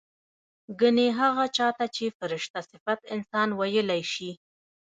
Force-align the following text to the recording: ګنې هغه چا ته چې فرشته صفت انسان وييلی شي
ګنې 0.79 1.07
هغه 1.19 1.45
چا 1.57 1.67
ته 1.77 1.85
چې 1.95 2.15
فرشته 2.17 2.59
صفت 2.71 2.99
انسان 3.15 3.49
وييلی 3.59 4.01
شي 4.13 4.31